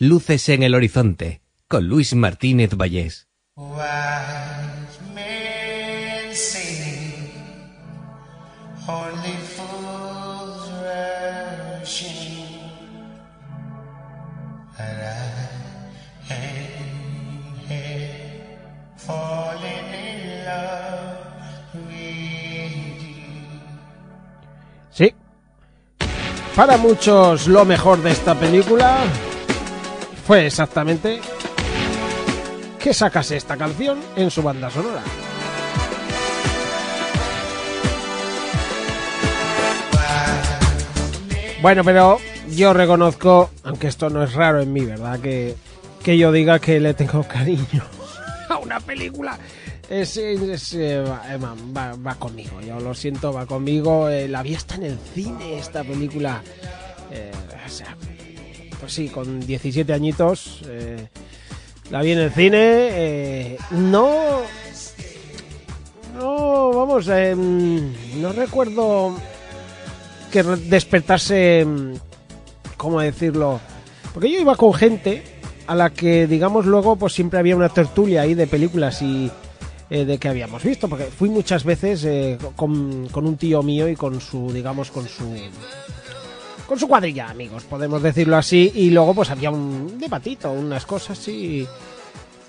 [0.00, 3.28] Luces en el horizonte, con Luis Martínez Vallés.
[24.90, 25.14] Sí.
[26.56, 29.04] Para muchos lo mejor de esta película
[30.26, 31.20] fue exactamente
[32.82, 35.02] que sacase esta canción en su banda sonora.
[41.62, 42.18] Bueno, pero
[42.50, 45.18] yo reconozco, aunque esto no es raro en mí, ¿verdad?
[45.20, 45.54] Que,
[46.02, 47.82] que yo diga que le tengo cariño
[48.48, 49.38] a una película.
[49.88, 54.08] Es, eh, va, eh, va- conmigo, yo lo siento, va conmigo.
[54.08, 56.42] Eh, la vi hasta en el cine, esta película.
[57.64, 57.96] O sea,
[58.84, 60.60] pues sí, con 17 añitos.
[60.68, 61.08] eh,
[61.90, 62.58] la vi en el cine.
[62.58, 64.42] eh, no.
[66.14, 69.16] No, vamos, eh, no recuerdo
[70.30, 70.42] que
[71.64, 71.94] mm,
[72.76, 73.58] ¿Cómo decirlo?
[74.12, 75.22] Porque yo iba con gente
[75.66, 79.30] a la que, digamos, luego pues siempre había una tertulia ahí de películas y
[79.88, 84.52] de que habíamos visto, porque fui muchas veces con un tío mío y con su,
[84.52, 85.34] digamos, con su
[86.66, 91.28] con su cuadrilla, amigos, podemos decirlo así, y luego pues había un debatito, unas cosas
[91.28, 91.66] y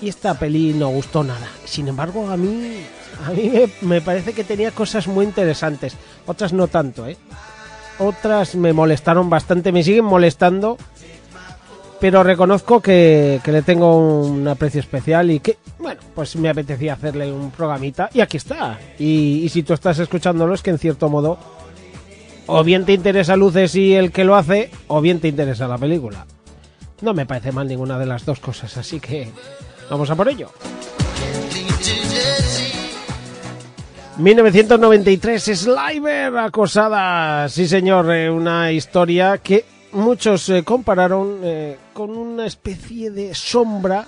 [0.00, 1.48] y esta peli no gustó nada.
[1.64, 2.78] Sin embargo, a mí
[3.26, 7.16] a mí me, parece que tenía cosas muy interesantes, otras no tanto, ¿eh?
[7.98, 10.76] Otras me molestaron bastante, me siguen molestando,
[12.00, 16.94] pero reconozco que, que le tengo un aprecio especial y que, bueno, pues me apetecía
[16.94, 18.78] hacerle un programita y aquí está.
[18.98, 21.38] Y, y si tú estás escuchándolo es que en cierto modo
[22.46, 25.78] o bien te interesa Luces y el que lo hace, o bien te interesa la
[25.78, 26.26] película.
[27.00, 29.30] No me parece mal ninguna de las dos cosas, así que
[29.90, 30.50] vamos a por ello.
[34.16, 37.48] 1993, Sliver acosada.
[37.48, 44.06] Sí, señor, eh, una historia que muchos eh, compararon eh, con una especie de sombra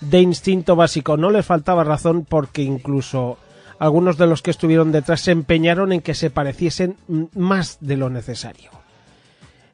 [0.00, 1.16] de instinto básico.
[1.16, 3.38] No les faltaba razón porque incluso
[3.78, 6.96] algunos de los que estuvieron detrás se empeñaron en que se pareciesen
[7.34, 8.70] más de lo necesario.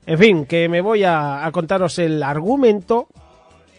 [0.06, 3.08] En fin, que me voy a, a contaros el argumento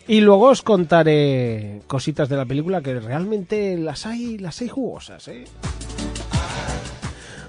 [0.08, 5.28] y luego os contaré cositas de la película que realmente las hay, las hay jugosas,
[5.28, 5.46] ¿eh?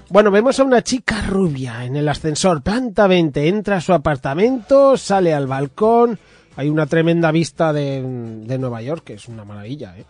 [0.09, 4.95] Bueno, vemos a una chica rubia en el ascensor, planta 20, entra a su apartamento,
[4.95, 6.17] sale al balcón,
[6.55, 10.05] hay una tremenda vista de, de Nueva York, que es una maravilla, ¿eh?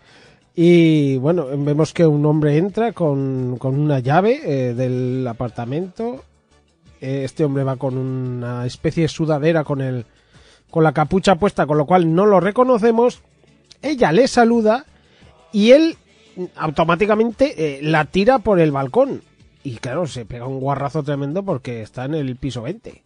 [0.59, 6.23] Y bueno, vemos que un hombre entra con, con una llave eh, del apartamento.
[6.99, 10.07] Eh, Este hombre va con una especie de sudadera con el
[10.71, 13.21] con la capucha puesta, con lo cual no lo reconocemos.
[13.83, 14.85] Ella le saluda
[15.53, 15.95] y él
[16.55, 19.21] automáticamente eh, la tira por el balcón.
[19.63, 23.03] Y claro, se pega un guarrazo tremendo porque está en el piso 20.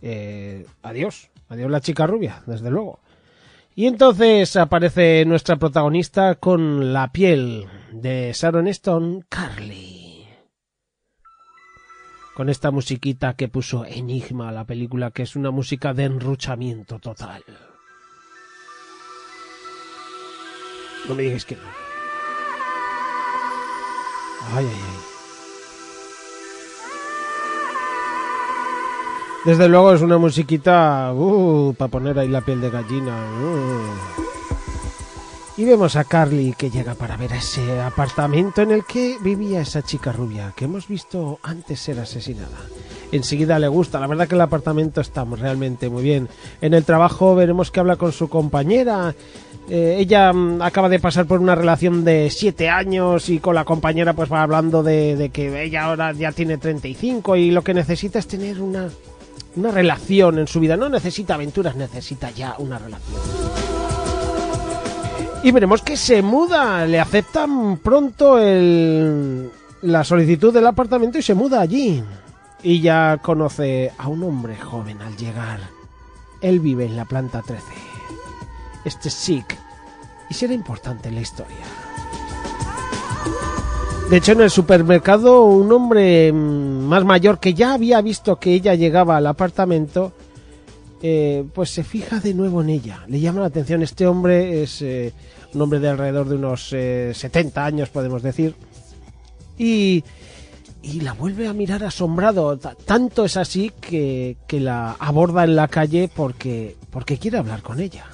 [0.00, 3.00] Eh, adiós, adiós la chica rubia, desde luego.
[3.78, 10.26] Y entonces aparece nuestra protagonista con la piel de Sharon Stone, Carly.
[12.34, 16.98] Con esta musiquita que puso Enigma a la película, que es una música de enruchamiento
[17.00, 17.44] total.
[21.06, 21.62] No me digáis que no.
[24.54, 25.15] Ay, ay, ay.
[29.46, 33.14] Desde luego es una musiquita uh, para poner ahí la piel de gallina.
[33.40, 34.26] uh.
[35.56, 39.82] Y vemos a Carly que llega para ver ese apartamento en el que vivía esa
[39.82, 42.58] chica rubia que hemos visto antes ser asesinada.
[43.12, 46.28] Enseguida le gusta, la verdad que el apartamento está realmente muy bien.
[46.60, 49.14] En el trabajo veremos que habla con su compañera.
[49.70, 53.64] Eh, ella mm, acaba de pasar por una relación de 7 años y con la
[53.64, 58.18] compañera pues va hablando de, que ella ahora ya tiene 35 y lo que necesita
[58.18, 58.88] es tener una,
[59.56, 60.76] una relación en su vida.
[60.76, 63.20] No necesita aventuras, necesita ya una relación.
[65.42, 69.50] Y veremos que se muda, le aceptan pronto el,
[69.82, 72.02] la solicitud del apartamento y se muda allí.
[72.62, 75.60] Y ya conoce a un hombre joven al llegar.
[76.40, 77.62] Él vive en la planta 13.
[78.84, 79.56] Este es Sick.
[80.28, 81.64] Y será importante en la historia.
[84.10, 88.52] De hecho, en el supermercado, un hombre mm, más mayor que ya había visto que
[88.54, 90.12] ella llegaba al apartamento,
[91.02, 93.04] eh, pues se fija de nuevo en ella.
[93.08, 93.82] Le llama la atención.
[93.82, 95.12] Este hombre es eh,
[95.54, 98.54] un hombre de alrededor de unos eh, 70 años, podemos decir.
[99.58, 100.04] Y,
[100.82, 102.56] y la vuelve a mirar asombrado.
[102.58, 107.62] Ta- Tanto es así que, que la aborda en la calle porque, porque quiere hablar
[107.62, 108.04] con ella.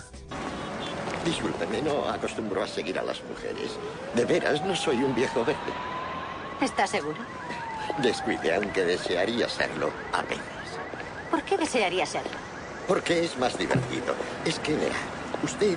[1.24, 3.70] Discúlpeme, no acostumbro a seguir a las mujeres.
[4.16, 5.60] De veras, no soy un viejo verde.
[6.60, 7.16] ¿Estás seguro?
[7.98, 10.42] Descuide, aunque desearía serlo a veces.
[11.30, 12.30] ¿Por qué desearía serlo?
[12.88, 14.14] Porque es más divertido.
[14.44, 14.76] Es que,
[15.42, 15.76] usted,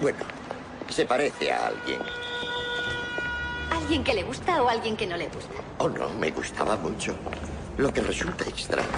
[0.00, 0.18] bueno,
[0.88, 2.00] se parece a alguien.
[3.70, 5.54] ¿Alguien que le gusta o alguien que no le gusta?
[5.78, 7.14] Oh, no, me gustaba mucho.
[7.76, 8.88] Lo que resulta extraño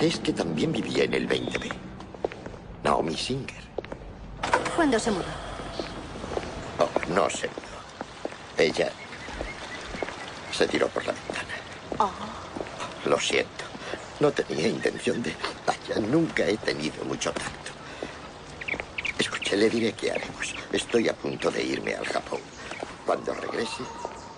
[0.00, 1.70] es que también vivía en el 20B.
[2.82, 3.64] Naomi Singer.
[4.74, 5.24] ¿Cuándo se mudó?
[6.78, 7.66] Oh, no se mudó.
[8.58, 8.90] Ella
[10.56, 11.54] se tiró por la ventana.
[11.98, 13.64] Oh, Lo siento.
[14.20, 15.34] No tenía intención de...
[15.66, 17.72] Vaya, nunca he tenido mucho tacto.
[19.18, 20.54] Escuche, le diré qué haremos.
[20.72, 22.40] Estoy a punto de irme al Japón.
[23.04, 23.82] Cuando regrese,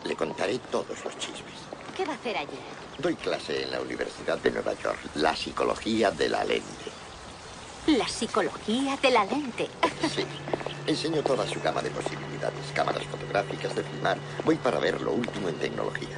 [0.04, 1.68] le contaré todos los chismes.
[1.96, 2.58] ¿qué va a hacer allí?
[2.98, 6.90] Doy clase en la Universidad de Nueva York, la psicología de la lente.
[7.86, 9.68] La psicología de la lente.
[10.14, 10.24] Sí,
[10.86, 12.27] enseño toda su gama de posibilidades,
[12.74, 14.18] cámaras fotográficas de filmar.
[14.44, 16.16] Voy para ver lo último en tecnología.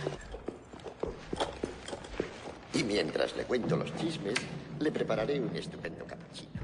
[2.75, 4.34] Y mientras le cuento los chismes,
[4.78, 6.61] le prepararé un estupendo cappuccino.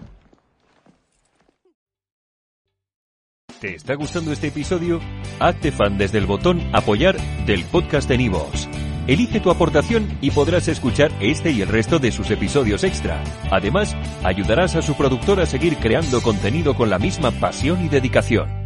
[3.61, 5.01] ¿Te está gustando este episodio?
[5.41, 7.17] Hazte fan desde el botón Apoyar
[7.47, 8.69] del podcast de Nivos.
[9.07, 13.23] Elige tu aportación y podrás escuchar este y el resto de sus episodios extra.
[13.51, 18.66] Además, ayudarás a su productor a seguir creando contenido con la misma pasión y dedicación.